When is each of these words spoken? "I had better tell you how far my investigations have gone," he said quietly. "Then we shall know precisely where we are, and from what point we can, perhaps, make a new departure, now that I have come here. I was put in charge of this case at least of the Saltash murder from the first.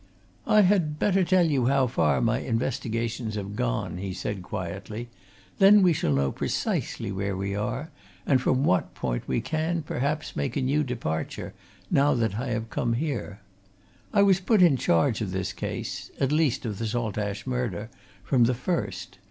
"I 0.47 0.61
had 0.61 0.97
better 0.97 1.23
tell 1.23 1.45
you 1.45 1.67
how 1.67 1.85
far 1.85 2.21
my 2.21 2.39
investigations 2.39 3.35
have 3.35 3.55
gone," 3.55 3.99
he 3.99 4.15
said 4.15 4.41
quietly. 4.41 5.09
"Then 5.59 5.83
we 5.83 5.93
shall 5.93 6.11
know 6.11 6.31
precisely 6.31 7.11
where 7.11 7.37
we 7.37 7.53
are, 7.53 7.91
and 8.25 8.41
from 8.41 8.63
what 8.63 8.95
point 8.95 9.27
we 9.27 9.41
can, 9.41 9.83
perhaps, 9.83 10.35
make 10.35 10.57
a 10.57 10.61
new 10.63 10.83
departure, 10.83 11.53
now 11.91 12.15
that 12.15 12.39
I 12.39 12.47
have 12.47 12.71
come 12.71 12.93
here. 12.93 13.41
I 14.11 14.23
was 14.23 14.39
put 14.39 14.63
in 14.63 14.75
charge 14.75 15.21
of 15.21 15.29
this 15.29 15.53
case 15.53 16.09
at 16.19 16.31
least 16.31 16.65
of 16.65 16.79
the 16.79 16.87
Saltash 16.87 17.45
murder 17.45 17.91
from 18.23 18.45
the 18.45 18.55
first. 18.55 19.19